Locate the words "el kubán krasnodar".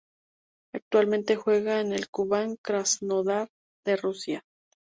1.93-3.49